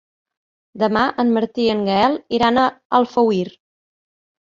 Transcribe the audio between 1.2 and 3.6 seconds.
en Martí i en Gaël iran a Alfauir.